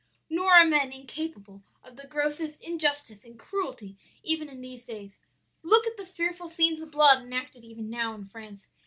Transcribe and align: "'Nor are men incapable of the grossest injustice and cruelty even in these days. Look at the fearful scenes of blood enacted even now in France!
"'Nor 0.31 0.51
are 0.53 0.65
men 0.65 0.91
incapable 0.91 1.61
of 1.83 1.95
the 1.95 2.07
grossest 2.07 2.59
injustice 2.63 3.23
and 3.23 3.37
cruelty 3.37 3.97
even 4.23 4.49
in 4.49 4.59
these 4.59 4.83
days. 4.83 5.19
Look 5.61 5.85
at 5.85 5.95
the 5.95 6.07
fearful 6.07 6.47
scenes 6.49 6.81
of 6.81 6.89
blood 6.89 7.21
enacted 7.21 7.63
even 7.63 7.87
now 7.91 8.15
in 8.15 8.25
France! 8.25 8.67